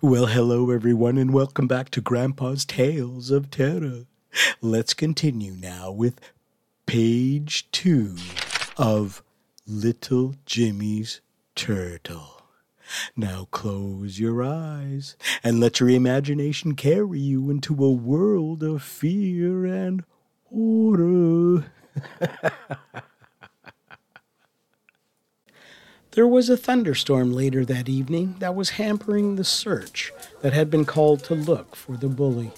[0.00, 4.04] Well, hello everyone, and welcome back to Grandpa's Tales of Terror.
[4.60, 6.20] Let's continue now with
[6.86, 8.14] page two
[8.76, 9.24] of
[9.66, 11.20] Little Jimmy's
[11.56, 12.42] Turtle.
[13.16, 19.66] Now close your eyes and let your imagination carry you into a world of fear
[19.66, 20.04] and
[20.44, 21.72] horror.
[26.18, 30.84] There was a thunderstorm later that evening that was hampering the search that had been
[30.84, 32.50] called to look for the bully.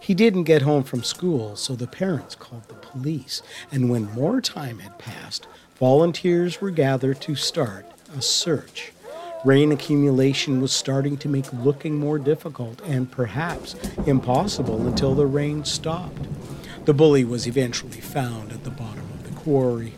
[0.00, 4.40] He didn't get home from school, so the parents called the police, and when more
[4.40, 5.46] time had passed,
[5.78, 7.84] volunteers were gathered to start
[8.16, 8.94] a search.
[9.44, 13.74] Rain accumulation was starting to make looking more difficult and perhaps
[14.06, 16.26] impossible until the rain stopped.
[16.86, 19.92] The bully was eventually found at the bottom of the quarry.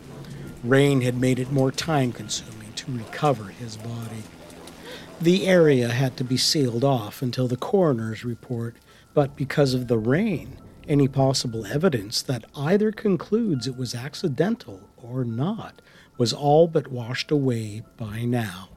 [0.65, 2.56] Rain had made it more time consuming
[2.89, 4.23] recover his body.
[5.21, 8.77] The area had to be sealed off until the coroner's report,
[9.15, 15.25] but because of the rain, any possible evidence that either concludes it was accidental or
[15.25, 15.81] not
[16.19, 18.69] was all but washed away by now.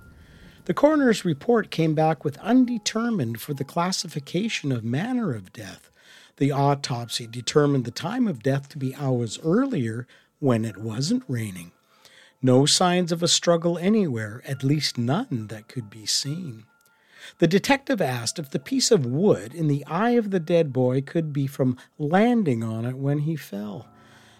[0.65, 5.89] The coroner's report came back with undetermined for the classification of manner of death.
[6.37, 10.07] The autopsy determined the time of death to be hours earlier
[10.39, 11.71] when it wasn't raining.
[12.41, 16.63] No signs of a struggle anywhere, at least none that could be seen.
[17.39, 21.01] The detective asked if the piece of wood in the eye of the dead boy
[21.01, 23.87] could be from landing on it when he fell.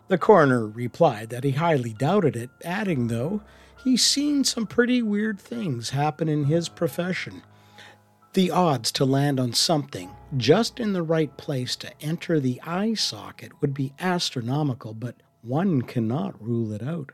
[0.07, 3.41] The coroner replied that he highly doubted it, adding, though,
[3.83, 7.43] he's seen some pretty weird things happen in his profession.
[8.31, 12.93] The odds to land on something just in the right place to enter the eye
[12.93, 17.11] socket would be astronomical, but one cannot rule it out.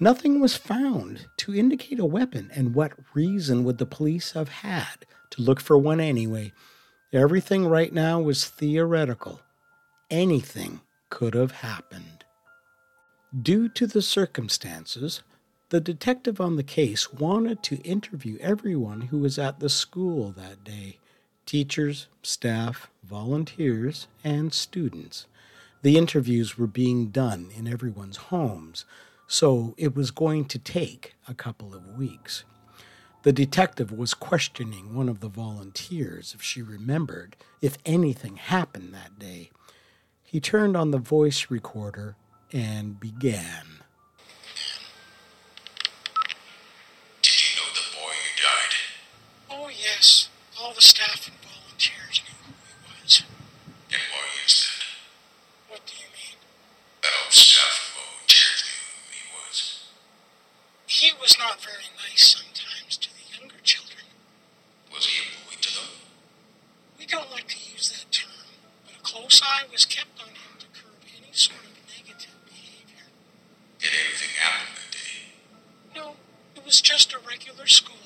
[0.00, 5.06] Nothing was found to indicate a weapon, and what reason would the police have had
[5.30, 6.52] to look for one anyway?
[7.12, 9.40] Everything right now was theoretical.
[10.10, 12.24] Anything could have happened.
[13.42, 15.22] Due to the circumstances,
[15.70, 20.62] the detective on the case wanted to interview everyone who was at the school that
[20.62, 20.98] day
[21.44, 25.26] teachers, staff, volunteers, and students.
[25.82, 28.84] The interviews were being done in everyone's homes,
[29.26, 32.44] so it was going to take a couple of weeks.
[33.22, 39.18] The detective was questioning one of the volunteers if she remembered if anything happened that
[39.18, 39.50] day.
[40.22, 42.16] He turned on the voice recorder
[42.52, 43.82] and began.
[47.22, 48.74] Did you know the boy who died?
[49.50, 50.28] Oh, yes.
[50.60, 53.22] All the staff and volunteers knew who he was.
[53.90, 55.70] And why is that?
[55.72, 56.38] What do you mean?
[57.02, 59.90] That all staff and volunteers knew who he was.
[60.86, 64.06] He was not very nice sometimes to the younger children.
[64.92, 65.90] Was he a bully to them?
[66.98, 68.30] We don't like to use that term,
[68.84, 73.06] but a close eye was kept on him to curb any sort of negative behavior.
[73.78, 75.98] Did anything happen that day?
[75.98, 76.16] No,
[76.54, 77.96] it was just a regular school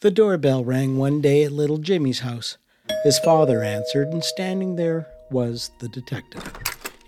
[0.00, 2.58] The doorbell rang one day at little Jimmy's house.
[3.02, 6.44] His father answered, and standing there was the detective.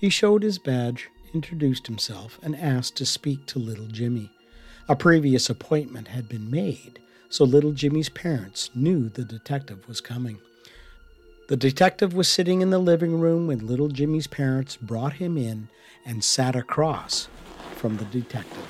[0.00, 4.31] He showed his badge, introduced himself, and asked to speak to little Jimmy.
[4.88, 6.99] A previous appointment had been made,
[7.29, 10.38] so little Jimmy's parents knew the detective was coming.
[11.49, 15.69] The detective was sitting in the living room when little Jimmy's parents brought him in
[16.06, 17.29] and sat across
[17.76, 18.68] from the detective.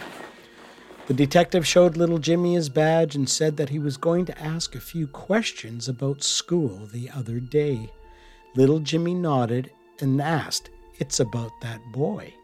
[1.08, 4.74] The detective showed little Jimmy his badge and said that he was going to ask
[4.74, 7.88] a few questions about school the other day.
[8.54, 9.70] Little Jimmy nodded
[10.00, 10.68] and asked,
[10.98, 12.34] It's about that boy.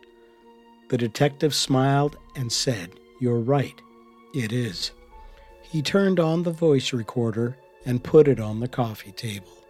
[0.89, 3.79] The detective smiled and said, You're right,
[4.35, 4.93] it is.
[5.61, 9.64] He turned on the voice recorder and put it on the coffee table.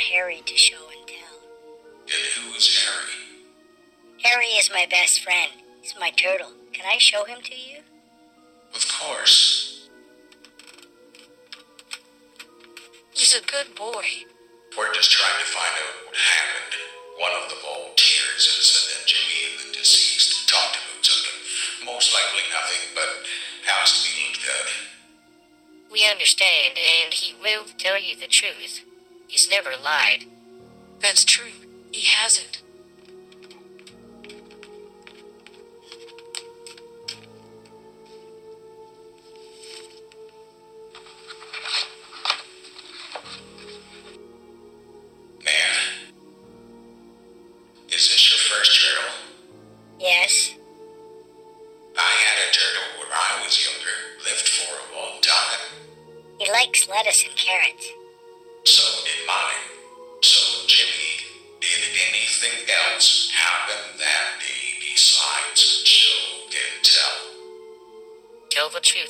[0.00, 1.38] Harry to show and tell.
[2.04, 3.12] And who is Harry?
[4.22, 5.52] Harry is my best friend.
[5.82, 6.52] He's my turtle.
[6.72, 7.80] Can I show him to you?
[8.74, 9.88] Of course.
[13.12, 14.04] He's a good boy.
[14.78, 16.74] We're just trying to find out what happened.
[17.18, 21.84] One of the volunteers has said that Jimmy and the deceased talked about something.
[21.84, 23.28] Most likely nothing, but
[23.68, 25.92] has to be looked at.
[25.92, 28.84] We understand, and he will tell you the truth.
[29.30, 30.24] He's never lied.
[30.98, 31.52] That's true.
[31.92, 32.62] He hasn't.
[45.44, 46.10] Man.
[47.88, 48.40] Is this your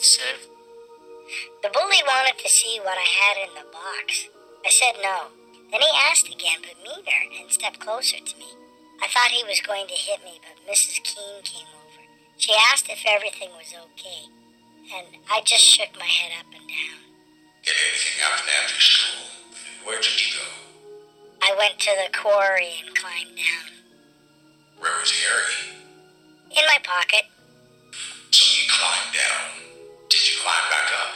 [0.01, 0.49] Tell the.
[1.63, 4.29] The bully wanted to see what I had in the box.
[4.65, 5.29] I said no.
[5.71, 8.49] Then he asked again, but meaner, and stepped closer to me.
[9.03, 11.05] I thought he was going to hit me, but Mrs.
[11.05, 12.01] Keene came over.
[12.39, 14.25] She asked if everything was okay,
[14.97, 17.01] and I just shook my head up and down.
[17.63, 19.29] Did anything happen after school?
[19.85, 20.49] Where did you go?
[21.43, 23.69] I went to the quarry and climbed down.
[24.79, 25.77] Where was Harry?
[26.57, 27.29] In my pocket.
[28.31, 29.70] So you climbed down.
[30.45, 31.15] Back up?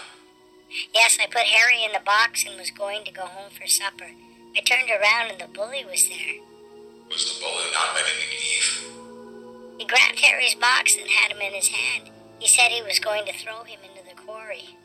[0.93, 4.11] Yes, I put Harry in the box and was going to go home for supper.
[4.57, 6.41] I turned around and the bully was there.
[7.09, 9.79] Was the bully not letting you leave?
[9.79, 12.11] He grabbed Harry's box and had him in his hand.
[12.39, 14.77] He said he was going to throw him into the quarry.